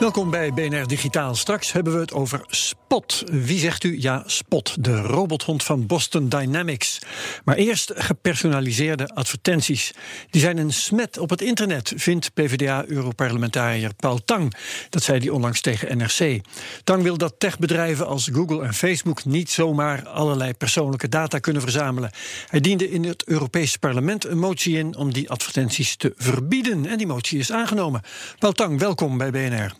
[0.00, 1.34] Welkom bij BNR Digitaal.
[1.34, 3.24] Straks hebben we het over Spot.
[3.30, 4.00] Wie zegt u?
[4.00, 6.98] Ja, Spot, de robothond van Boston Dynamics.
[7.44, 9.92] Maar eerst gepersonaliseerde advertenties.
[10.30, 14.54] Die zijn een smet op het internet, vindt PvdA-europarlementariër Paul Tang.
[14.90, 16.40] Dat zei hij onlangs tegen NRC.
[16.84, 22.10] Tang wil dat techbedrijven als Google en Facebook niet zomaar allerlei persoonlijke data kunnen verzamelen.
[22.46, 26.86] Hij diende in het Europese parlement een motie in om die advertenties te verbieden.
[26.86, 28.02] En die motie is aangenomen.
[28.38, 29.74] Paul Tang, welkom bij BNR.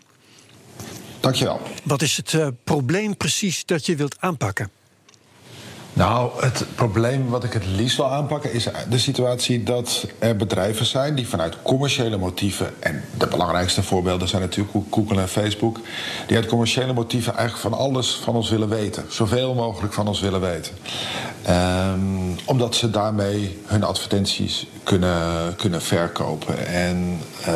[1.20, 1.60] Dankjewel.
[1.84, 4.70] Wat is het uh, probleem precies dat je wilt aanpakken?
[5.92, 10.86] Nou, het probleem wat ik het liefst wil aanpakken is de situatie dat er bedrijven
[10.86, 15.80] zijn die vanuit commerciële motieven, en de belangrijkste voorbeelden zijn natuurlijk Google en Facebook,
[16.26, 19.04] die uit commerciële motieven eigenlijk van alles van ons willen weten.
[19.08, 20.72] Zoveel mogelijk van ons willen weten.
[21.50, 26.66] Um, omdat ze daarmee hun advertenties kunnen, kunnen verkopen.
[26.66, 27.54] En uh,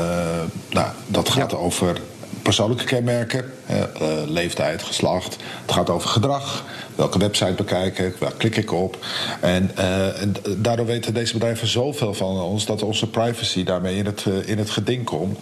[0.71, 1.57] nou, dat gaat ja.
[1.57, 2.01] over
[2.45, 3.83] persoonlijke kenmerken, uh,
[4.27, 5.37] leeftijd, geslacht.
[5.63, 6.65] Het gaat over gedrag.
[6.95, 8.17] Welke website bekijk ik?
[8.17, 9.07] Waar klik ik op?
[9.41, 9.71] En,
[10.17, 14.59] en daardoor weten deze bedrijven zoveel van ons dat onze privacy daarmee in het, in
[14.59, 15.39] het geding komt.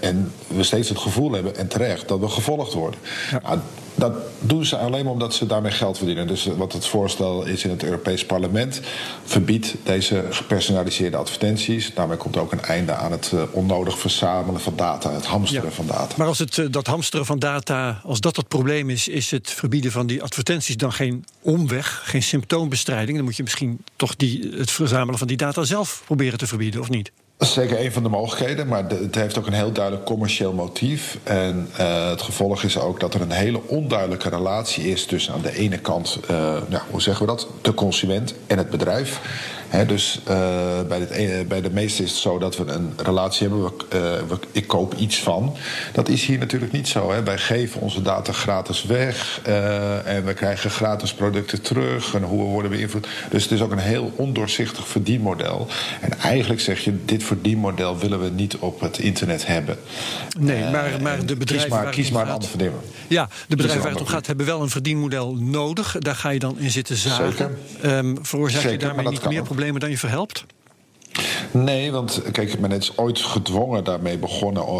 [0.00, 3.00] En we steeds het gevoel hebben, en terecht, dat we gevolgd worden.
[3.30, 3.40] Ja.
[3.42, 3.58] Nou,
[4.10, 6.26] dat doen ze alleen maar omdat ze daarmee geld verdienen.
[6.26, 8.80] Dus wat het voorstel is in het Europees Parlement...
[9.24, 11.94] verbiedt deze gepersonaliseerde advertenties.
[11.94, 15.12] Daarmee komt ook een einde aan het uh, onnodig verzamelen van data...
[15.12, 15.74] het hamsteren ja.
[15.74, 16.14] van data.
[16.16, 19.08] Maar als het, uh, dat hamsteren van data, als dat het probleem is...
[19.08, 23.16] is het verbieden van die advertenties dan geen omweg, geen symptoombestrijding?
[23.16, 26.80] Dan moet je misschien toch die, het verzamelen van die data zelf proberen te verbieden,
[26.80, 27.12] of niet?
[27.38, 31.18] Zeker een van de mogelijkheden, maar het heeft ook een heel duidelijk commercieel motief.
[31.22, 35.42] En uh, het gevolg is ook dat er een hele onduidelijke relatie is tussen aan
[35.42, 36.18] de ene kant,
[36.68, 39.20] nou, hoe zeggen we dat, de consument en het bedrijf.
[39.74, 40.34] He, dus uh,
[40.88, 43.72] bij, het, bij de meeste is het zo dat we een relatie hebben.
[43.88, 45.56] We, we, ik koop iets van.
[45.92, 47.12] Dat is hier natuurlijk niet zo.
[47.12, 47.22] Hè.
[47.22, 49.40] Wij geven onze data gratis weg.
[50.04, 52.14] en we krijgen gratis producten terug.
[52.14, 53.08] En hoe we worden beïnvloed.
[53.30, 55.68] Dus het is ook een heel ondoorzichtig verdienmodel.
[56.00, 59.78] En eigenlijk zeg je, dit verdienmodel willen we niet op het internet hebben.
[60.38, 61.68] Nee, maar, maar de bedrijven.
[61.68, 62.88] Kies maar, kies maar een ander verdienmodel.
[63.08, 65.96] Ja, de bedrijven waar het om gaat hebben wel een verdienmodel nodig.
[65.98, 67.32] Daar ga je dan in zitten zagen.
[67.80, 67.96] Zeker.
[67.96, 70.44] Um, veroorzaak je Zeker, daarmee niet meer problemen dan je verhelpt?
[71.54, 74.78] Nee, want kijk, men is ooit gedwongen daarmee begonnen uh,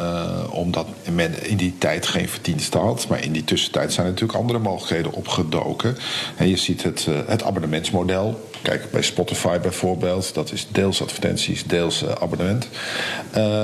[0.00, 3.08] uh, omdat men in die tijd geen verdiensten had.
[3.08, 5.96] Maar in die tussentijd zijn er natuurlijk andere mogelijkheden opgedoken.
[6.36, 8.48] En je ziet het, uh, het abonnementsmodel.
[8.62, 12.68] Kijk, bij Spotify bijvoorbeeld, dat is deels advertenties, deels abonnement.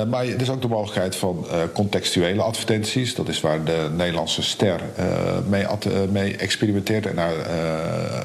[0.09, 3.15] maar er is ook de mogelijkheid van contextuele advertenties.
[3.15, 4.81] Dat is waar de Nederlandse ster
[5.49, 5.67] mee,
[6.11, 7.19] mee, experimenteert en,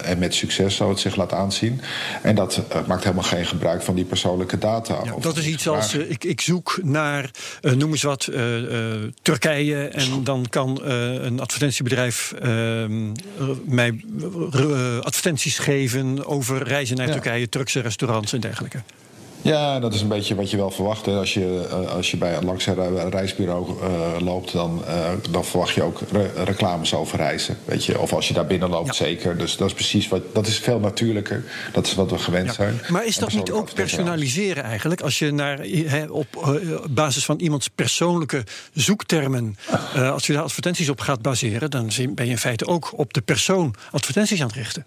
[0.03, 1.81] en met succes zo het zich laat aanzien.
[2.21, 5.01] En dat maakt helemaal geen gebruik van die persoonlijke data.
[5.03, 7.31] Ja, dat is iets als uh, ik, ik, zoek naar,
[7.61, 8.37] uh, noem eens wat, uh,
[9.21, 9.87] Turkije.
[9.87, 13.11] En dan kan een advertentiebedrijf ehm,
[13.65, 14.03] mij
[15.01, 17.11] advertenties geven over reizen naar.
[17.11, 18.81] Turkije, Turkse restaurants en dergelijke.
[19.45, 21.05] Ja, dat is een beetje wat je wel verwacht.
[21.05, 21.17] Hè.
[21.17, 25.83] Als, je, als je bij langs een reisbureau uh, loopt, dan, uh, dan verwacht je
[25.83, 27.57] ook re reclames over reizen.
[27.65, 27.99] Weet je?
[27.99, 28.93] Of als je daar binnen loopt, ja.
[28.93, 29.37] zeker.
[29.37, 30.21] Dus dat is precies wat.
[30.33, 31.43] Dat is veel natuurlijker.
[31.71, 32.53] Dat is wat we gewend ja.
[32.53, 32.81] zijn.
[32.87, 35.01] Maar is dat niet ook personaliseren eigenlijk?
[35.01, 38.43] Als je naar, he, op uh, basis van iemands persoonlijke
[38.73, 39.57] zoektermen.
[39.93, 43.21] als je daar advertenties op gaat baseren, dan ben je in feite ook op de
[43.21, 44.85] persoon advertenties aan het richten.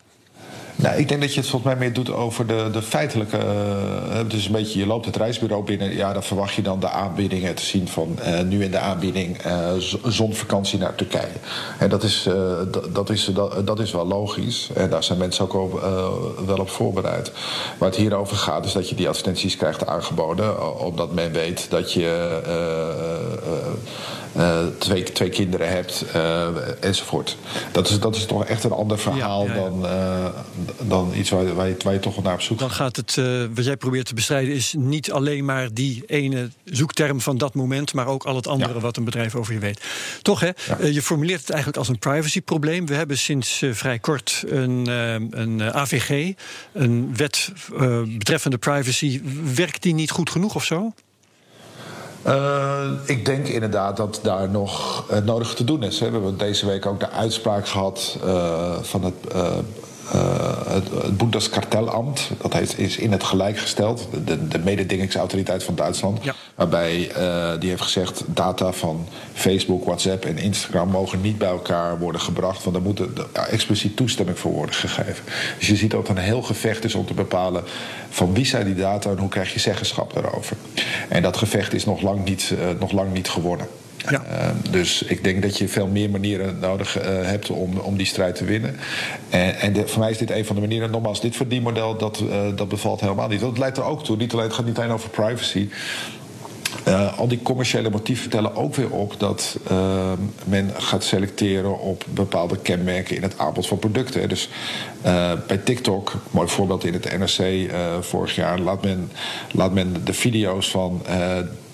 [0.79, 3.37] Nou, ik denk dat je het volgens mij meer doet over de, de feitelijke.
[3.37, 5.97] Uh, dus een beetje, je loopt het reisbureau binnen.
[5.97, 9.47] Ja, dan verwacht je dan de aanbiedingen te zien van uh, nu in de aanbieding
[9.47, 9.71] uh,
[10.05, 11.33] zonvakantie naar Turkije.
[11.79, 12.29] En dat is,
[12.93, 13.31] dat, is,
[13.65, 14.69] dat, is wel logisch.
[14.75, 15.81] En daar zijn mensen ook
[16.47, 17.33] wel op voorbereid.
[17.79, 20.79] Waar het hier over gaat, is dat je die advertenties krijgt aangeboden.
[20.81, 24.28] Omdat men weet dat je eh,
[24.79, 26.49] twee, twee kinderen hebt eh,
[26.81, 27.37] enzovoort.
[27.73, 29.65] Dat is, dat is toch echt een ander verhaal Ja, ja, ja.
[29.65, 30.27] Dan, eh,
[30.89, 33.17] dan iets waar, waar, je, waar je toch wel naar op zoek Dan gaat het,
[33.19, 37.55] eh, wat jij probeert te bestrijden, is niet alleen maar die ene zoekterm van dat
[37.55, 38.81] moment, maar ook al het andere Ja.
[38.81, 39.81] wat een bedrijf over je weet.
[40.23, 40.51] Toch hè?
[40.79, 42.87] Eh, je formuleert het eigenlijk als een privacyprobleem.
[42.87, 46.33] We hebben sinds eh, vrij kort een, eh, een eh, AVG,
[46.73, 49.21] een wet eh, betreffende privacy.
[49.55, 50.93] Werkt die niet goed genoeg of zo?
[52.29, 56.01] Eh, ik denk inderdaad dat daar nog het nodig te doen is.
[56.01, 56.07] Hè.
[56.07, 59.59] We hebben deze week ook de uitspraak gehad eh, van het, eh
[60.13, 60.77] eh,
[61.13, 62.31] Bundeskartellamt.
[62.43, 64.09] Dat is in het gelijk gesteld.
[64.25, 66.19] De, de mededingingsautoriteit van Duitsland.
[66.59, 68.25] Waarbij eh, die heeft gezegd...
[68.27, 70.89] data van Facebook, WhatsApp en Instagram...
[70.89, 72.63] mogen niet bij elkaar worden gebracht.
[72.63, 75.25] Want daar moet er ja, expliciet toestemming voor worden gegeven.
[75.59, 77.65] Dus je ziet dat er een heel gevecht is om te bepalen...
[78.11, 80.57] van wie zijn die data en hoe krijg je zeggenschap daarover.
[81.09, 83.67] En dat gevecht is nog lang niet, eh, nog lang niet gewonnen.
[84.09, 84.25] Ja.
[84.25, 88.35] Eh, dus ik denk dat je veel meer manieren nodig hebt om, om die strijd
[88.35, 88.77] te winnen.
[89.31, 90.91] En, en de- voor mij is dit een van de manieren.
[90.91, 93.41] Nogmaals, dit verdienmodel dat, eh, dat bevalt helemaal niet.
[93.41, 94.17] Want het leidt er ook toe.
[94.17, 95.69] Niet alleen, het gaat niet alleen over privacy.
[96.89, 100.13] Eh, al die commerciële motieven tellen ook weer op dat eh,
[100.45, 104.29] men gaat selecteren op bepaalde kenmerken in het aanbod van producten.
[104.29, 104.49] Dus
[105.03, 109.11] eh, bij TikTok, mooi voorbeeld in het NRC eh, vorig jaar, laat men,
[109.53, 111.03] laat men de video's van.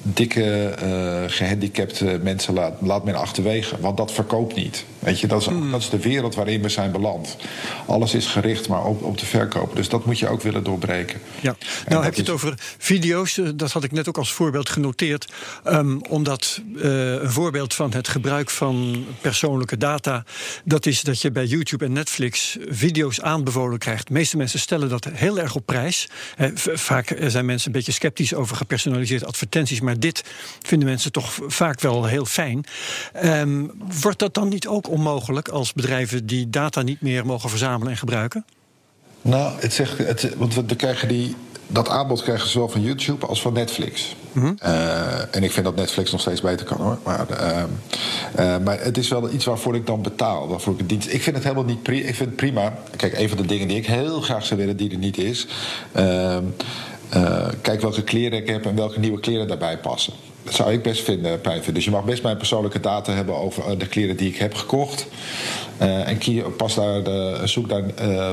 [0.07, 3.81] Dikke eh, gehandicapte mensen laat, laat men achterwege.
[3.81, 4.85] Want dat verkoopt niet.
[4.99, 7.37] Weet je, dat, is, dat is de wereld waarin we zijn beland.
[7.87, 9.77] Alles is gericht maar op, op de verkoop.
[9.77, 11.21] Dus dat moet je ook willen doorbreken.
[11.41, 11.51] Ja,
[11.85, 13.39] En nou heb je het is- over video's.
[13.39, 15.33] eh, Dat had ik net ook als voorbeeld genoteerd.
[15.65, 20.25] Ehm, omdat eh, een voorbeeld van het gebruik van persoonlijke data...
[20.65, 24.07] dat is dat je bij YouTube en Netflix video's aanbevolen krijgt.
[24.07, 26.09] De meeste mensen stellen dat heel erg op prijs.
[26.75, 29.81] Vaak zijn mensen een beetje sceptisch over gepersonaliseerde advertenties...
[29.81, 30.23] maar dit
[30.63, 32.65] vinden mensen toch vaak wel heel fijn.
[33.13, 33.67] Ehm,
[34.01, 37.99] wordt dat dan niet ook onmogelijk als bedrijven die data niet meer mogen verzamelen en
[37.99, 38.45] gebruiken?
[39.23, 41.37] Nou, het zegt, het, want we krijgen die,
[41.67, 44.17] dat aanbod krijgen zowel van YouTube als van Netflix.
[44.59, 46.99] Eh, en ik vind dat Netflix nog steeds beter kan hoor.
[47.05, 47.63] Maar, eh,
[48.35, 50.49] eh, maar het is wel iets waarvoor ik dan betaal.
[50.49, 52.79] Waarvoor ik, een dienst, ik vind het helemaal niet ik vind het prima.
[52.97, 55.47] Kijk, een van de dingen die ik heel graag zou willen, die er niet is.
[57.15, 60.13] Eh, kijk welke kleren ik heb en welke nieuwe kleren daarbij passen.
[60.43, 61.75] Dat zou ik best vinden, vinden.
[61.75, 64.55] Dus je mag best mijn persoonlijke data hebben over eh, de kleren die ik heb
[64.55, 65.07] gekocht.
[65.79, 67.83] Eh, en pas daar de, zoek daar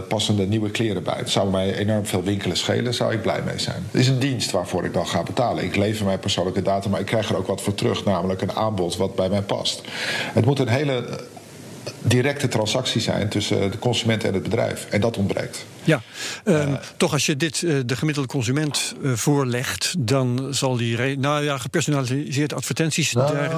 [0.02, 1.18] passende nieuwe kleren bij.
[1.18, 3.88] Het zou mij enorm veel winkelen schelen, zou ik blij mee zijn.
[3.92, 5.64] Het is een dienst waarvoor ik dan ga betalen.
[5.64, 8.54] Ik lever mijn persoonlijke data, maar ik krijg er ook wat voor terug, namelijk een
[8.54, 9.82] aanbod wat bij mij past.
[10.34, 11.04] Het moet een hele
[12.02, 14.88] directe transactie zijn tussen de consument en het bedrijf.
[14.90, 15.66] En dat ontbreekt.
[15.84, 16.02] Ja,
[16.44, 21.18] ehm, toch als je dit eh, de gemiddelde consument eh, voorlegt, dan zal die.
[21.18, 23.12] Nou ja, gepersonaliseerde advertenties.
[23.12, 23.52] daar,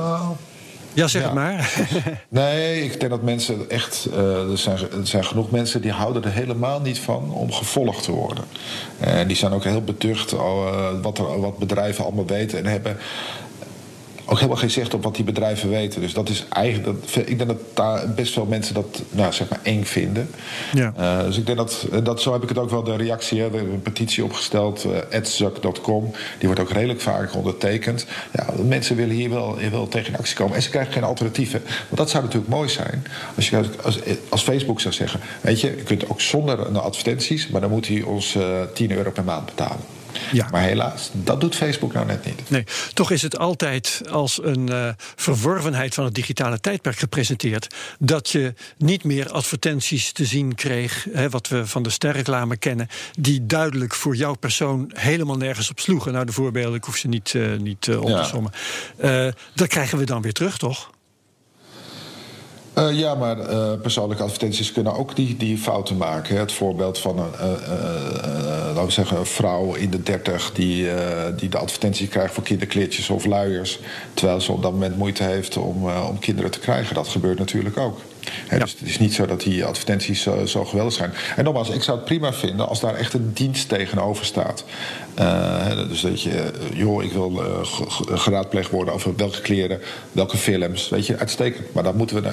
[0.93, 1.27] ja, zeg ja.
[1.27, 1.73] het maar.
[2.29, 4.07] Nee, ik denk dat mensen echt.
[4.13, 8.03] eh, er, zijn, er zijn genoeg mensen die houden er helemaal niet van om gevolgd
[8.03, 8.43] te worden.
[8.99, 12.97] En die zijn ook heel beducht eh, wat, er, wat bedrijven allemaal weten en hebben.
[14.25, 16.01] Ook helemaal geen zicht op wat die bedrijven weten.
[16.01, 16.85] Dus dat is eigenlijk.
[16.85, 20.29] Dat, ik denk dat daar best veel mensen dat nou, zeg maar eng vinden.
[20.73, 20.93] Ja.
[20.97, 22.21] Eh, dus ik denk dat, dat.
[22.21, 23.41] Zo heb ik het ook wel de reactie.
[23.41, 24.85] Hè, we hebben een petitie opgesteld.
[25.11, 26.11] eh @zuck.com.
[26.37, 28.05] Die wordt ook redelijk vaak ondertekend.
[28.33, 30.55] Ja, mensen willen hier wel, hier wel tegen actie komen.
[30.55, 31.61] En ze krijgen geen alternatieven.
[31.63, 33.03] Want dat zou natuurlijk mooi zijn.
[33.35, 33.99] Als, je, als,
[34.29, 35.19] als Facebook zou zeggen.
[35.41, 37.47] Weet je, je kunt ook zonder advertenties.
[37.47, 39.92] Maar dan moet hij ons eh 10 euro per maand betalen.
[40.31, 40.47] Ja.
[40.51, 42.49] Maar helaas, dat doet Facebook nou net niet.
[42.49, 42.63] Nee,
[42.93, 47.75] toch is het altijd als een eh, verworvenheid van het digitale tijdperk gepresenteerd.
[47.99, 52.87] Dat je niet meer advertenties te zien kreeg, hè, wat we van de sterreclame kennen,
[53.19, 56.13] die duidelijk voor jouw persoon helemaal nergens op sloegen.
[56.13, 58.21] Nou, de voorbeelden, ik hoef ze niet, eh, niet eh, op Ja.
[58.21, 58.51] te sommen.
[58.97, 60.91] Eh, dat krijgen we dan weer terug, toch?
[62.73, 66.37] Eh, ja, maar eh, persoonlijke advertenties kunnen ook die, die fouten maken.
[66.37, 67.49] Het voorbeeld van een, eh,
[68.65, 70.51] laten we zeggen, een vrouw in de dertig...
[70.53, 70.87] Die,
[71.35, 73.79] die de advertentie krijgt voor kinderkleedjes of luiers...
[74.13, 76.95] terwijl ze op dat moment moeite heeft om, om kinderen te krijgen.
[76.95, 77.99] Dat gebeurt natuurlijk ook.
[78.59, 81.13] Dus het is niet zo dat die advertenties zo, zo geweldig zijn.
[81.35, 84.63] En nogmaals, ik zou het prima vinden als daar echt een dienst tegenover staat.
[85.15, 89.41] Eh, dus dat je, eh, joh, ik wil eh, ge- ge- geraadpleegd worden over welke
[89.41, 89.79] kleren,
[90.11, 90.89] welke films.
[90.89, 91.73] Weet je, uitstekend.
[91.73, 92.29] Maar dan moeten we,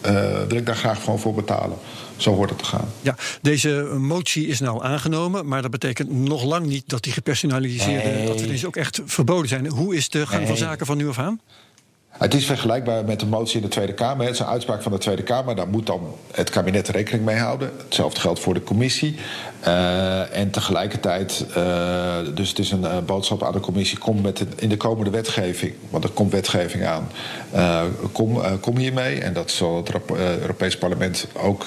[0.00, 1.76] eh, wil ik daar graag gewoon voor betalen.
[2.16, 2.88] Zo hoort het te gaan.
[3.02, 3.68] Ja, deze
[3.98, 8.20] motie is nou aangenomen, maar dat betekent nog lang niet dat die gepersonaliseerde Nee.
[8.28, 9.66] advertenties ook echt verboden zijn.
[9.68, 11.40] Hoe is de gang van zaken van nu af aan?
[12.20, 14.24] Het is vergelijkbaar met de motie in de Tweede Kamer.
[14.24, 15.56] Het is een uitspraak van de Tweede Kamer.
[15.56, 17.72] Daar moet dan het kabinet rekening mee houden.
[17.84, 19.16] Hetzelfde geldt voor de commissie.
[19.66, 24.44] Uh, en tegelijkertijd, uh, dus het is een uh, boodschap aan de commissie: kom met
[24.56, 27.08] in de komende wetgeving, want er komt wetgeving aan.
[28.12, 29.20] kom, kom hiermee.
[29.20, 29.90] En dat zal het
[30.40, 31.66] Europees Parlement ook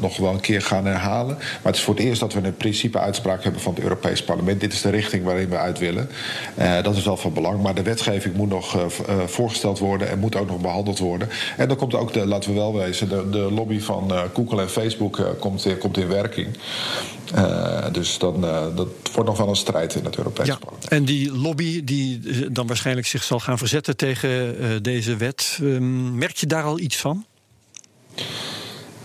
[0.00, 1.36] nog wel een keer gaan herhalen.
[1.36, 4.60] Maar het is voor het eerst dat we een principe-uitspraak hebben van het Europees Parlement.
[4.60, 6.08] Dit is de richting waarin we uit willen.
[6.82, 7.62] dat is wel van belang.
[7.62, 8.76] Maar de wetgeving moet nog
[9.26, 11.28] voorgesteld worden en moet ook nog behandeld worden.
[11.56, 14.70] En dan komt ook, de, laten we wel wezen, de, de lobby van Google en
[14.70, 16.48] Facebook komt, komt in werking.
[17.34, 20.88] Uh, dus dan, uh, dat wordt nog wel een strijd in het Europees ja, parlement.
[20.88, 25.58] En die lobby die eh, dan waarschijnlijk zich zal gaan verzetten tegen uh, deze wet,
[25.60, 27.24] um, merk je daar al iets van?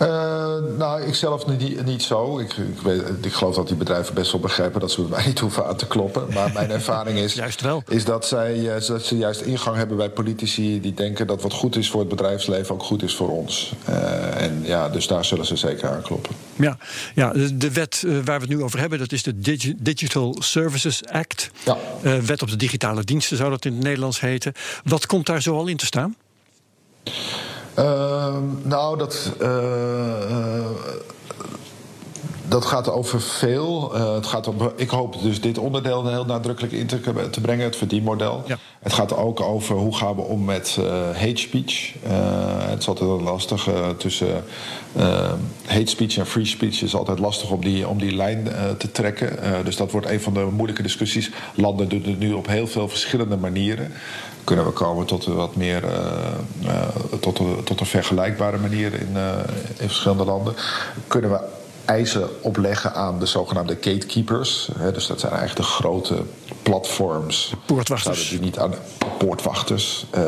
[0.01, 0.07] Uh,
[0.77, 2.39] nou, ik zelf niet, niet zo.
[2.39, 5.39] Ik, ik, weet, ik, geloof dat die bedrijven best wel begrijpen dat ze mij niet
[5.39, 6.33] hoeven aan te kloppen.
[6.33, 7.83] Maar mijn ervaring is, juist wel.
[7.87, 11.75] is dat, zij, dat ze juist ingang hebben bij politici die denken dat wat goed
[11.75, 13.73] is voor het bedrijfsleven ook goed is voor ons.
[13.89, 16.35] Uh, en ja, dus daar zullen ze zeker aan kloppen.
[16.55, 16.77] Ja,
[17.15, 21.05] ja de, wet waar we het nu over hebben, dat is de Digi Digital Services
[21.05, 21.49] Act.
[21.65, 21.77] Ja.
[22.21, 24.53] wet op de digitale diensten zou dat in het Nederlands heten.
[24.83, 26.15] Wat komt daar zoal in te staan?
[27.79, 29.31] Uh, nou, dat.
[29.41, 29.49] Uh,
[32.47, 33.95] dat gaat over veel.
[33.95, 37.65] Uh, het gaat om, ik hoop dus dit onderdeel heel nadrukkelijk in te, te brengen,
[37.65, 38.43] het verdienmodel.
[38.45, 38.57] Ja.
[38.79, 41.93] Het gaat ook over hoe gaan we om met uh, hate speech.
[41.95, 42.11] Uh,
[42.69, 44.43] het is altijd lastig tussen
[45.65, 46.81] hate speech en free speech.
[46.81, 49.37] Is altijd lastig om die, om die lijn te trekken.
[49.63, 51.31] dus dat wordt een van de moeilijke discussies.
[51.55, 53.91] Landen doen het nu op heel veel verschillende manieren
[54.47, 55.91] kunnen we komen tot een wat meer uh,
[56.63, 56.81] uh,
[57.19, 59.39] tot, een, tot een vergelijkbare manier in, uh,
[59.77, 60.55] in verschillende landen.
[61.07, 61.39] Kunnen we
[61.87, 64.69] eisen opleggen aan de zogenaamde gatekeepers.
[64.77, 66.23] Hè, dus dat zijn eigenlijk de grote
[66.63, 67.53] platforms.
[67.65, 68.29] Poortwachters.
[68.29, 68.73] Die niet aan
[69.17, 70.05] poortwachters.
[70.15, 70.21] Uh,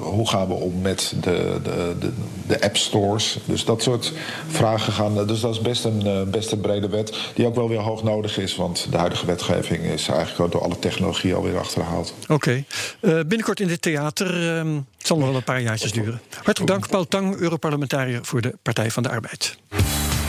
[0.00, 2.12] hoe gaan we om met de, de, de,
[2.46, 3.38] de app stores?
[3.44, 4.12] Dus dat soort
[4.48, 5.26] vragen gaan.
[5.26, 7.16] Dus dat is best een, best een brede wet.
[7.34, 8.56] Die ook wel weer hoog nodig is.
[8.56, 12.14] Want de huidige wetgeving is eigenlijk door alle technologie alweer achterhaald.
[12.22, 12.32] Oké.
[12.32, 12.64] Okay.
[13.00, 14.42] Uh, binnenkort in dit theater.
[14.42, 16.20] Uh, het zal nog wel een paar jaartjes duren.
[16.42, 19.56] Hartelijk dank, Paul Tang, Europarlementariër voor de Partij van de Arbeid.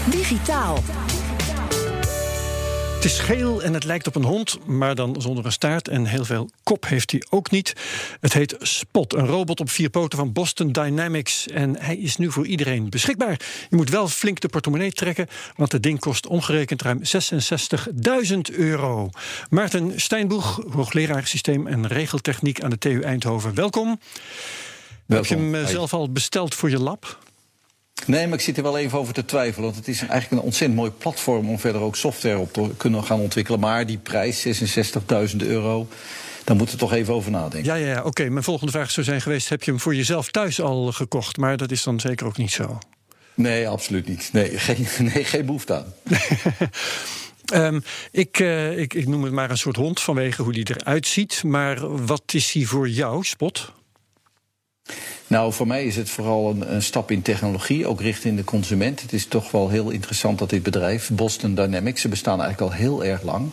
[0.10, 0.77] Digitaal.
[2.93, 5.88] Het is geel en het lijkt op een hond, maar dan zonder een staart.
[5.88, 7.74] En heel veel kop heeft hij ook niet.
[8.20, 11.48] Het heet Spot, een robot op vier poten van Boston Dynamics.
[11.48, 13.39] En hij is nu voor iedereen beschikbaar.
[13.70, 17.01] Je moet wel flink de portemonnee trekken, want het ding kost omgerekend ruim
[18.31, 19.10] 66.000 euro.
[19.50, 23.55] Maarten Steinboeg, hoogleraar systeem en regeltechniek aan de TU Eindhoven.
[23.55, 24.00] Welkom.
[25.05, 25.29] Welkom.
[25.29, 27.20] Heb je hem zelf al besteld voor je lab?
[28.08, 29.63] Nee, maar ik zit er wel even over te twijfelen.
[29.63, 33.03] Want het is eigenlijk een ontzettend mooi platform om verder ook software op te kunnen
[33.03, 33.60] gaan ontwikkelen.
[33.60, 34.48] Maar die prijs,
[35.31, 35.88] 66.000 euro.
[36.43, 37.63] Daar moeten we toch even over nadenken.
[37.63, 38.03] Ja, ja, ja.
[38.03, 38.29] oké.
[38.29, 41.38] Mijn volgende vraag zou zijn geweest: heb je hem voor jezelf thuis al gekocht?
[41.38, 42.77] Maar dat is dan zeker ook niet zo.
[43.34, 44.29] Nee, absoluut niet.
[44.34, 45.93] Nee, geen, nee, geen behoefte aan.
[47.53, 51.08] Um, ik, uh, ik, ik noem het maar een soort hond vanwege hoe die eruit
[51.08, 51.43] ziet.
[51.43, 53.72] Maar wat is hij voor jou, Spot?
[55.27, 59.01] Nou, voor mij is het vooral een, een, stap in technologie, ook richting de consument.
[59.01, 62.77] Het is toch wel heel interessant dat dit bedrijf, Boston Dynamics, ze bestaan eigenlijk al
[62.77, 63.51] heel erg lang.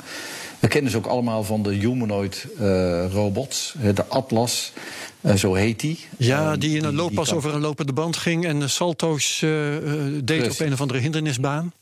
[0.59, 4.73] We kennen ze ook allemaal van de humanoid uh, robots, de Atlas.
[5.21, 5.99] Uh, zo heet die.
[6.17, 10.61] Ja, die in een looppas over een lopende band ging en salto's uh, deed Precies.
[10.61, 11.73] op een of andere hindernisbaan.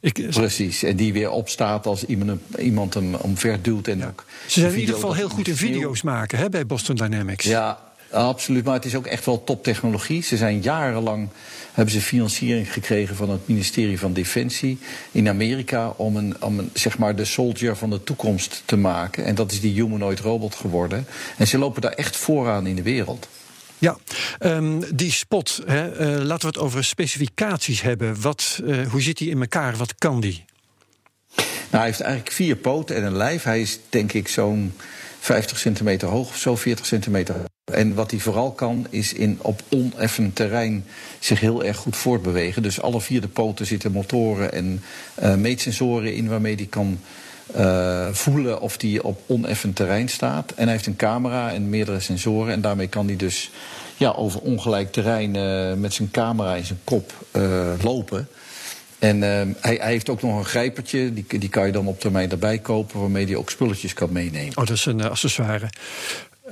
[0.00, 3.88] Ik, Precies, en die weer opstaat als iemand, iemand hem omverduwt.
[3.88, 4.06] En ja.
[4.06, 7.44] ook Ze zijn in ieder geval heel goed in video's maken hè, bij Boston Dynamics.
[7.44, 10.22] Ja, Absoluut, maar het is ook echt wel toptechnologie.
[10.22, 11.28] Ze zijn jarenlang
[11.72, 14.78] hebben ze financiering gekregen van het ministerie van Defensie
[15.12, 19.24] in Amerika om een, om een zeg maar de soldier van de toekomst te maken.
[19.24, 21.06] En dat is die humanoid robot geworden.
[21.36, 23.28] En ze lopen daar echt vooraan in de wereld.
[23.78, 23.96] Ja,
[24.40, 28.20] um, die spot, hè, uh, laten we het over specificaties hebben.
[28.20, 29.76] Wat, uh, hoe zit die in elkaar?
[29.76, 30.44] Wat kan die?
[31.36, 33.42] Nou, hij heeft eigenlijk vier poten en een lijf.
[33.42, 34.72] Hij is denk ik zo'n
[35.20, 37.34] 50 centimeter hoog of zo, 40 centimeter
[37.72, 40.84] en wat hij vooral kan, is in op oneffen terrein
[41.18, 42.62] zich heel erg goed voortbewegen.
[42.62, 44.82] Dus alle vier de poten zitten motoren en
[45.22, 47.00] uh, meetsensoren in waarmee hij kan
[47.56, 50.52] uh, voelen of hij op oneffen terrein staat.
[50.52, 52.52] En hij heeft een camera en meerdere sensoren.
[52.52, 53.50] En daarmee kan hij dus
[53.96, 57.12] ja, over ongelijk terrein uh, met zijn camera in zijn kop
[57.82, 58.28] lopen.
[58.98, 62.30] En hij, hij, heeft ook nog een grijpertje, die, die kan je dan op termijn
[62.30, 64.56] erbij kopen, waarmee hij ook spulletjes kan meenemen.
[64.56, 65.68] Oh, dat is een accessoire.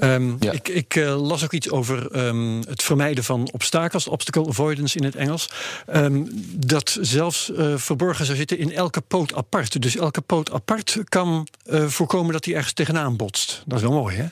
[0.02, 0.52] Um, ja.
[0.52, 5.04] Ik, ik uh, las ook iets over um, het vermijden van obstakels, obstacle avoidance in
[5.04, 5.48] het Engels.
[5.94, 9.82] Um, dat zelfs uh, verborgen zou zitten in elke poot apart.
[9.82, 13.62] Dus elke poot apart kan uh, voorkomen dat hij ergens tegenaan botst.
[13.66, 14.26] Dat is wel mooi, hè?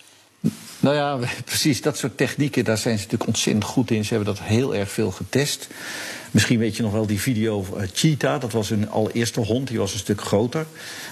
[0.81, 1.83] Nou ja, precies.
[1.83, 4.05] Dat soort technieken, daar zijn ze natuurlijk ontzettend goed in.
[4.05, 5.69] Ze hebben dat heel erg veel getest.
[6.31, 8.41] Misschien weet je nog wel die video van eh, Cheetah.
[8.41, 9.69] Dat was hun allereerste hond.
[9.69, 10.67] Die was een stuk groter.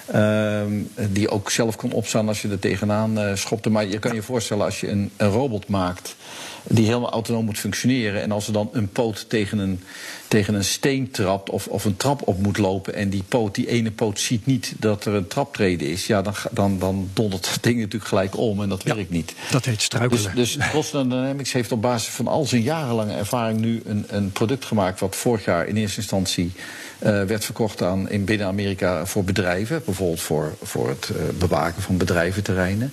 [0.07, 0.73] Ehm,
[1.11, 3.71] die ook zelf kon opstaan als je er tegenaan uh, schopte.
[3.71, 6.17] Maar je kan je voorstellen als je een, een robot maakt
[6.69, 8.23] die helemaal autonoom moet functioneren.
[8.23, 9.81] En als er dan een poot tegen een,
[10.29, 12.95] tegen een steen trapt of, of een trap op moet lopen.
[12.95, 16.07] en die poot, die ene poot ziet niet dat er een traptreden is.
[16.07, 19.35] ja, dan, dan, dan dondert het ding natuurlijk gelijk om en dat Ja, werkt niet.
[19.51, 20.35] Dat heet struikelen.
[20.35, 24.33] Dus, dus Boston Dynamics heeft op basis van al zijn jarenlange ervaring nu een, een
[24.33, 25.01] product gemaakt.
[25.01, 26.53] wat vorig jaar in eerste instantie
[26.99, 29.83] eh, werd verkocht aan, in binnen Amerika voor bedrijven.
[29.95, 32.93] Bijvoorbeeld voor, voor het eh, bewaken van bedrijventerreinen.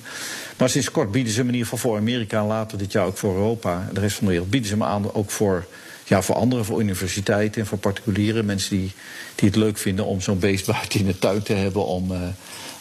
[0.58, 3.06] Maar sinds kort bieden ze hem in ieder geval voor Amerika en later dit jaar
[3.06, 3.86] ook voor Europa.
[3.88, 5.66] en De rest van de wereld bieden ze hem aan ook voor,
[6.06, 8.46] ja, voor anderen, voor universiteiten en voor particulieren.
[8.46, 8.92] Mensen die,
[9.36, 11.86] die het leuk vinden om zo'n beest buiten in de tuin te hebben.
[11.86, 12.22] Om, eh,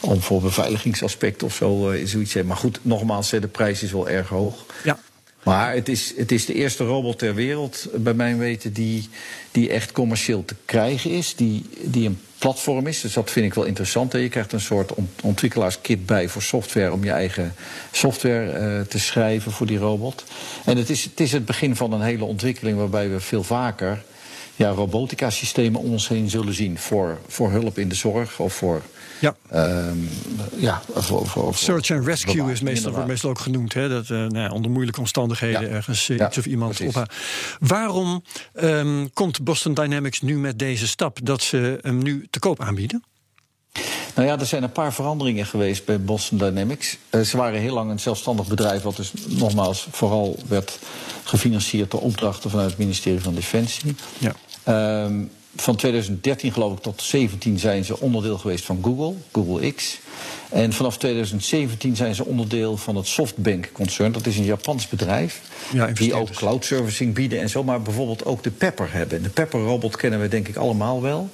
[0.00, 2.44] om voor beveiligingsaspect of zo eh, zoiets te.
[2.44, 4.64] Maar goed, nogmaals, de prijs is wel erg hoog.
[4.84, 4.98] Ja.
[5.42, 9.08] Maar het is, het is de eerste robot ter wereld, bij mijn weten, die,
[9.50, 11.34] die echt commercieel te krijgen is.
[11.34, 13.00] Die, die een platform is.
[13.00, 14.12] Dus dat vind ik wel interessant.
[14.12, 17.54] Je krijgt een soort ont- ontwikkelaarskit bij voor software om je eigen
[17.92, 20.24] software eh, te schrijven voor die robot.
[20.64, 24.02] En het is, het is het begin van een hele ontwikkeling waarbij we veel vaker
[24.60, 26.78] ja, robotica-systemen om ons heen zullen zien.
[26.78, 28.82] Voor, voor hulp in de zorg of voor.
[29.20, 29.36] Ja.
[29.50, 29.96] ehm,
[30.56, 33.74] ja, voor, voor, Search and rescue is meestal, wordt meestal ook genoemd.
[33.74, 33.88] Hè?
[33.88, 35.68] Dat eh, nou ja, onder moeilijke omstandigheden Ja.
[35.68, 37.12] ergens eh, Ja, iets of iemand ophaalt.
[37.58, 38.24] Waarom
[38.54, 43.04] ehm, komt Boston Dynamics nu met deze stap dat ze hem nu te koop aanbieden?
[44.14, 46.96] Nou ja, er zijn een paar veranderingen geweest bij Boston Dynamics.
[47.10, 50.78] Eh, ze waren heel lang een zelfstandig bedrijf, wat dus nogmaals vooral werd
[51.24, 53.94] gefinancierd door opdrachten vanuit het ministerie van Defensie.
[54.18, 54.34] Ja.
[54.64, 55.22] Ehm,
[55.56, 59.98] van 2013 geloof ik tot 2017 zijn ze onderdeel geweest van Google, Google X.
[60.48, 64.12] En vanaf 2017 zijn ze onderdeel van het SoftBank-concern.
[64.12, 65.40] Dat is een Japans bedrijf
[65.72, 67.64] Ja, die ook cloud servicing bieden en zo.
[67.64, 69.22] Maar bijvoorbeeld ook de Pepper hebben.
[69.22, 71.30] De Pepper-robot kennen we denk ik allemaal wel.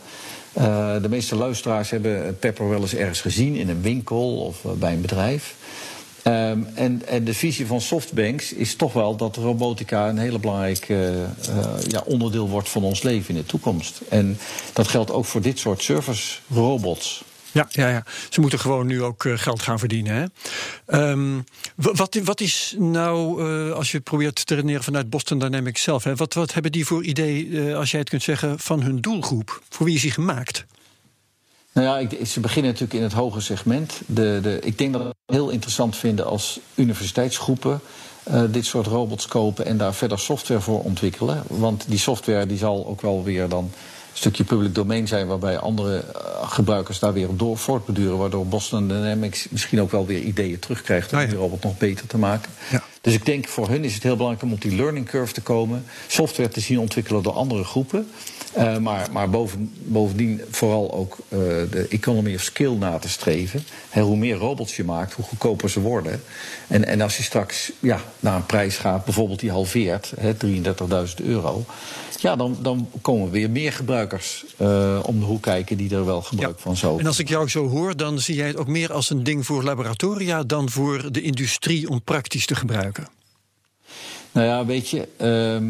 [0.53, 4.71] Eh, de meeste luisteraars hebben Pepper wel eens ergens gezien in een winkel of eh,
[4.73, 5.55] bij een bedrijf.
[6.27, 10.89] Ehm, en, en de visie van softbanks is toch wel dat robotica een hele belangrijk
[10.89, 11.29] eh, eh,
[11.89, 14.01] ja, onderdeel wordt van ons leven in de toekomst.
[14.09, 14.39] En
[14.73, 17.25] dat geldt ook voor dit soort service robots.
[17.53, 20.15] Ja, ja, ja, ze moeten gewoon nu ook eh, geld gaan verdienen.
[20.15, 20.25] Hè?
[20.87, 21.35] Ehm,
[21.75, 23.43] wa- wat, wat is nou,
[23.73, 27.05] als je probeert te redeneren vanuit Boston Dynamics zelf, hè, wat, wat hebben die voor
[27.05, 29.63] idee, als jij het kunt zeggen, van hun doelgroep?
[29.71, 30.65] Voor wie is die gemaakt?
[31.77, 34.01] Nou ja, ik, ze beginnen natuurlijk in het hoge segment.
[34.07, 37.81] De, de, ik denk dat we het heel interessant vinden als universiteitsgroepen
[38.23, 41.43] eh, dit soort robots kopen en daar verder software voor ontwikkelen.
[41.47, 43.73] Want die software die zal ook wel weer dan een
[44.13, 48.19] stukje public domein zijn, waarbij andere eh, gebruikers daar weer op door voortbeduren.
[48.19, 51.31] Waardoor Boston Dynamics misschien ook wel weer ideeën terugkrijgt om Ah, ja.
[51.31, 52.51] die robot nog beter te maken.
[52.71, 52.83] Ja.
[53.07, 55.41] Dus ik denk voor hun is het heel belangrijk om op die learning curve te
[55.41, 55.85] komen.
[56.07, 58.09] Software te zien ontwikkelen door andere groepen.
[58.53, 61.39] Eh, maar maar boven, bovendien vooral ook eh,
[61.71, 63.65] de economy of skill na te streven.
[63.93, 66.23] Hoe meer robots je maakt, hoe goedkoper ze worden.
[66.67, 71.25] En, en als je straks ja, naar een prijs gaat, bijvoorbeeld die halveert, hè, 33.000
[71.25, 71.65] euro.
[72.19, 76.23] Ja, dan, dan komen weer meer gebruikers eh, om de hoek kijken die er wel
[76.23, 76.99] gebruik van zo.
[76.99, 79.47] En als ik jou zo hoor, dan zie jij het ook meer als een ding
[79.47, 83.07] voor laboratoria dan voor de industrie om praktisch te gebruiken.
[84.33, 85.65] Nou ja, weet je, ehm,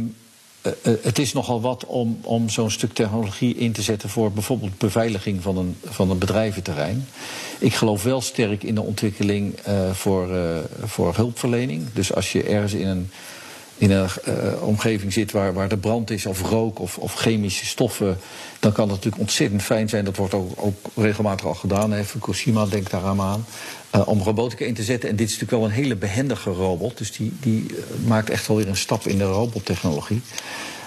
[0.63, 4.33] eh, eh, het is nogal wat om, om zo'n stuk technologie in te zetten voor
[4.33, 7.09] bijvoorbeeld beveiliging van een, van een bedrijventerrein.
[7.59, 9.55] Ik geloof wel sterk in de ontwikkeling
[9.93, 10.29] voor,
[10.85, 11.93] voor hulpverlening.
[11.93, 13.11] Dus als je ergens in een,
[13.79, 17.67] in een eh, omgeving zit waar, waar de brand is, of rook of, of chemische
[17.67, 18.19] stoffen,
[18.61, 20.05] dan kan het natuurlijk ontzettend fijn zijn.
[20.05, 21.93] Dat wordt ook, ook regelmatig al gedaan.
[21.93, 22.05] Hè.
[22.05, 23.47] Fukushima denkt daar aan.
[23.91, 25.09] eh, om robotica in te zetten.
[25.09, 26.99] En dit is natuurlijk wel een hele behendige robot.
[26.99, 30.21] Dus die, die eh, maakt echt wel weer een stap in de robottechnologie.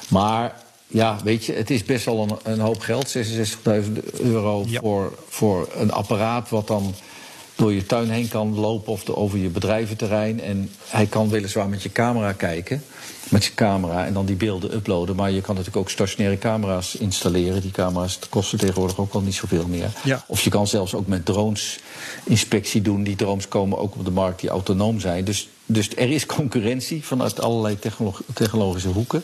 [0.09, 0.55] Maar
[0.87, 3.17] ja, weet je, het is best wel een, een hoop geld.
[3.17, 3.23] 66.000
[4.21, 4.79] euro Ja.
[4.79, 6.93] voor, voor een apparaat wat dan
[7.59, 10.41] door je tuin heen kan lopen of de- over je bedrijventerrein.
[10.41, 12.83] En hij kan weliswaar met je camera kijken,
[13.29, 15.15] met je camera en dan die beelden uploaden.
[15.15, 17.61] Maar je kan natuurlijk ook stationaire camera's installeren.
[17.61, 19.89] Die camera's kosten tegenwoordig ook al niet zoveel meer.
[20.03, 20.23] Ja.
[20.27, 21.79] Of je kan zelfs ook met drones
[22.23, 23.03] inspectie doen.
[23.03, 25.23] Die drones komen ook op de markt die autonoom zijn.
[25.23, 29.23] Dus, dus er is concurrentie vanuit allerlei technolog- technologische hoeken.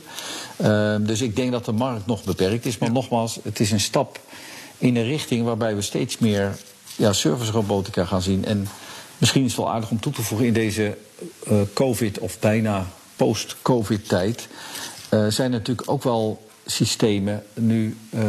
[0.57, 2.77] Ehm, dus ik denk dat de markt nog beperkt is.
[2.77, 4.19] Maar nogmaals, het is een stap
[4.77, 6.55] in een richting waarbij we steeds meer
[6.95, 8.45] ja, service robotica gaan zien.
[8.45, 8.67] En
[9.17, 10.97] misschien is het wel aardig om toe te voegen in deze
[11.47, 14.47] eh, COVID of bijna post-COVID-tijd.
[15.09, 18.21] eh, zijn er natuurlijk ook wel systemen nu eh,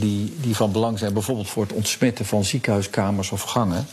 [0.00, 1.12] die, die van belang zijn.
[1.12, 3.86] Bijvoorbeeld voor het ontsmetten van ziekenhuiskamers of gangen.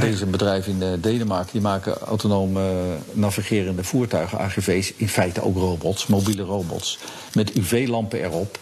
[0.00, 5.56] Is een bedrijf in Denemarken die maken autonome uh, navigerende voertuigen, AGV's, in feite ook
[5.56, 6.98] robots, mobiele robots,
[7.34, 8.58] met UV-lampen erop,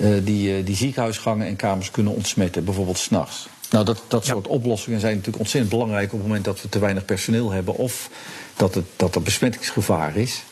[0.00, 3.48] uh, die, die ziekenhuisgangen en kamers kunnen ontsmetten, bijvoorbeeld s'nachts.
[3.72, 6.78] Nou, dat, dat soort oplossingen zijn natuurlijk ontzettend belangrijk op het moment dat we te
[6.78, 8.10] weinig personeel hebben of
[8.56, 10.42] dat, het, dat er besmettingsgevaar is.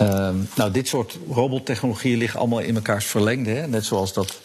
[0.00, 3.50] Um, nou, dit soort robottechnologieën liggen allemaal in mekaars verlengde.
[3.50, 3.66] Hè?
[3.66, 4.40] Net zoals dat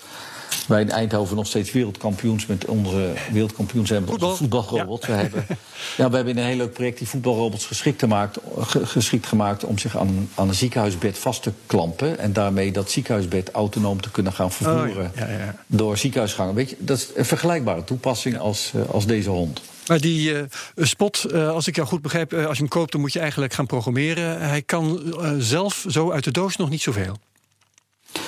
[0.68, 5.08] wij in Eindhoven nog steeds wereldkampioens met onze wereldkampioens hebben met onze voetbalrobots.
[5.08, 5.14] Ja.
[5.14, 5.46] We, hebben,
[5.98, 8.38] ja, we hebben in een heel leuk project die voetbalrobots geschikt gemaakt,
[8.84, 12.20] geschikt gemaakt om zich aan, aan een ziekenhuisbed vast te klampen.
[12.20, 15.30] En daarmee dat ziekenhuisbed autonoom te kunnen gaan vervoeren oh, ja.
[15.30, 16.56] Ja, door ziekenhuisgangen.
[16.56, 19.62] Weet je, dat is een vergelijkbare toepassing als, als deze hond.
[19.88, 20.42] Maar die uh,
[20.76, 23.20] spot, uh, als ik jou goed begrijp, uh, als je hem koopt, dan moet je
[23.20, 24.42] eigenlijk gaan programmeren.
[24.42, 27.18] Hij kan zelf zo uit de doos nog niet zoveel.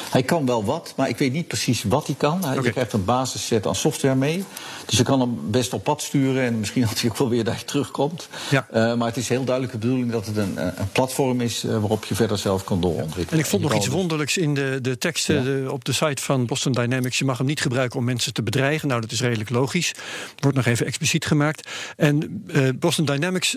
[0.09, 2.45] Hij kan wel wat, maar ik weet niet precies wat hij kan.
[2.45, 2.71] Hij okay.
[2.71, 4.43] krijgt een basisset aan software mee.
[4.85, 7.43] Dus je kan hem best op pad sturen en misschien dat hij ook wel weer
[7.43, 8.27] daar terugkomt.
[8.49, 8.67] Ja.
[8.73, 11.71] Uh, maar het is heel duidelijk de bedoeling dat het een, een platform is uh,
[11.71, 13.31] waarop je verder zelf kan doorontwikkelen.
[13.31, 15.41] En ik vond nog iets wonderlijks in de, de teksten ja.
[15.43, 17.17] de, op de site van Boston Dynamics.
[17.17, 18.87] Je mag hem niet gebruiken om mensen te bedreigen.
[18.87, 19.91] Nou, dat is redelijk logisch.
[20.39, 21.69] Wordt nog even expliciet gemaakt.
[21.95, 23.55] En uh, Boston Dynamics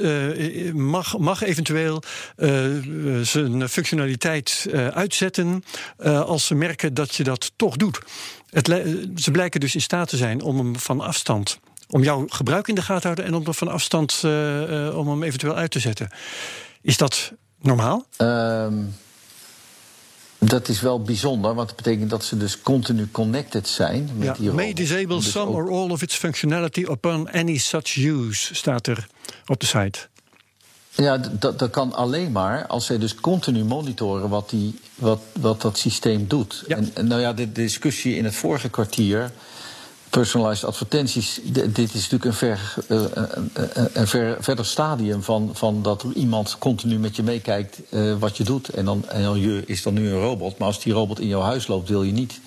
[0.73, 2.03] mag, mag eventueel
[3.23, 5.65] zijn functionaliteit uitzetten
[6.27, 7.99] als ze merken dat je dat toch doet.
[8.51, 8.67] Het,
[9.17, 11.59] ze blijken dus in staat te zijn om hem van afstand.
[11.89, 14.99] Om jouw gebruik in de gaten te houden en om hem van afstand uh, uh,
[14.99, 16.11] om hem eventueel uit te zetten.
[16.83, 18.07] Is dat normaal?
[18.19, 18.95] Um,
[20.39, 24.11] dat is wel bijzonder, want dat betekent dat ze dus continu connected zijn.
[24.17, 27.97] Met ja, die may disable dus some or all of its functionality upon any such
[27.97, 29.07] use, staat er
[29.47, 30.09] op de site.
[30.95, 35.61] Ja, dat, dat kan alleen maar als zij dus continu monitoren wat, die, wat, wat
[35.61, 36.65] dat systeem doet.
[36.67, 36.77] Ja.
[36.77, 39.33] En, en nou ja, de discussie in het vorige kwartier,
[40.11, 43.51] personalized advertenties, dit is natuurlijk een, ver, uh, een,
[43.93, 48.45] een ver, verder stadium van, van dat iemand continu met je meekijkt uh, wat je
[48.45, 48.69] doet.
[48.69, 51.29] En dan, en dan je is dan nu een robot, maar als die robot in
[51.29, 52.41] jouw huis loopt, wil je niet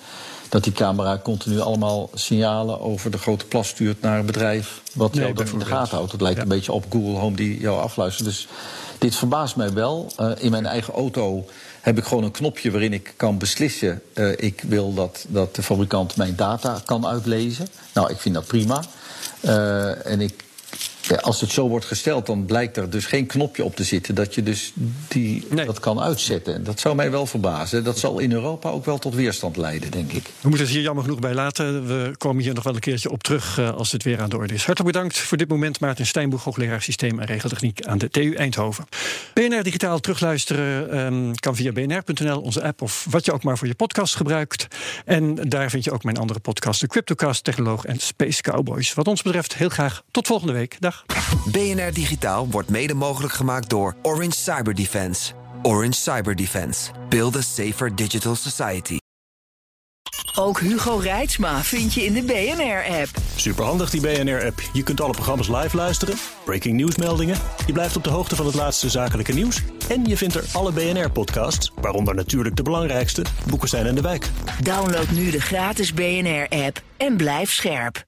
[0.48, 5.12] dat die camera continu allemaal signalen over de grote plas stuurt naar een bedrijf wat
[5.14, 6.12] Nee, jou dat in de gaten houdt.
[6.12, 6.42] Het lijkt Ja.
[6.42, 8.24] een beetje op Google Home die jou afluistert.
[8.28, 8.48] Dus
[8.98, 10.12] dit verbaast mij wel.
[10.20, 11.44] Uh, in mijn eigen auto
[11.80, 14.02] heb ik gewoon een knopje waarin ik kan beslissen.
[14.14, 17.68] Uh, ik wil dat, dat de fabrikant mijn data kan uitlezen.
[17.94, 18.82] Nou, ik vind dat prima.
[19.40, 20.44] Uh, en ik,
[21.20, 24.34] als het zo wordt gesteld, dan blijkt er dus geen knopje op te zitten dat
[24.34, 24.72] je dus
[25.08, 25.66] die, Nee.
[25.66, 26.54] dat kan uitzetten.
[26.54, 27.84] En Dat zou mij wel verbazen.
[27.84, 30.24] Dat zal in Europa ook wel tot weerstand leiden, denk ik.
[30.40, 31.86] We moeten het hier jammer genoeg bij laten.
[31.86, 34.36] We komen hier nog wel een keertje op terug uh, als het weer aan de
[34.36, 34.64] orde is.
[34.64, 38.84] Hartelijk bedankt voor dit moment, Maarten Steinboeg, hoogleraar systeem en regeltechniek aan de TU Eindhoven.
[39.34, 43.66] BNR Digitaal terugluisteren um, kan via bnr.nl, onze app of wat je ook maar voor
[43.68, 44.66] je podcast gebruikt.
[45.04, 48.94] En daar vind je ook mijn andere podcast, de Cryptocast, Technoloog en Space Cowboys.
[48.94, 50.76] Wat ons betreft heel graag tot volgende week.
[50.80, 50.95] Dag.
[51.46, 55.32] BNR Digitaal wordt mede mogelijk gemaakt door Orange Cyber Defense.
[55.62, 56.90] Orange Cyber Defense.
[57.08, 58.98] Build a safer digital society.
[60.38, 63.08] Ook Hugo Reitsma vind je in de BNR-app.
[63.36, 64.60] Superhandig die BNR-app.
[64.72, 67.36] Je kunt alle programma's live luisteren, breaking nieuwsmeldingen.
[67.66, 69.62] Je blijft op de hoogte van het laatste zakelijke nieuws.
[69.88, 74.30] En je vindt er alle BNR-podcasts, waaronder natuurlijk de belangrijkste, Boeken zijn in de wijk.
[74.62, 78.04] Download nu de gratis BNR-app en blijf scherp.